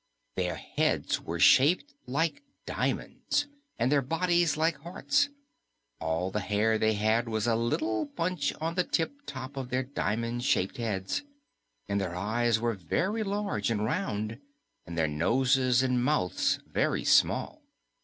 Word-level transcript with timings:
Their 0.35 0.55
heads 0.55 1.21
were 1.21 1.39
shaped 1.39 1.93
like 2.07 2.41
diamonds, 2.65 3.45
and 3.77 3.91
their 3.91 4.01
bodies 4.01 4.57
like 4.57 4.77
hearts. 4.77 5.29
All 5.99 6.31
the 6.31 6.39
hair 6.39 6.79
they 6.79 6.93
had 6.95 7.29
was 7.29 7.45
a 7.45 7.55
little 7.55 8.05
bunch 8.05 8.51
at 8.59 8.75
the 8.75 8.83
tip 8.83 9.13
top 9.27 9.55
of 9.57 9.69
their 9.69 9.83
diamond 9.83 10.43
shaped 10.43 10.77
heads, 10.77 11.21
and 11.87 12.01
their 12.01 12.15
eyes 12.15 12.59
were 12.59 12.73
very 12.73 13.21
large 13.21 13.69
and 13.69 13.85
round, 13.85 14.39
and 14.87 14.97
their 14.97 15.07
noses 15.07 15.83
and 15.83 16.03
mouths 16.03 16.57
very 16.65 17.03
small. 17.03 17.61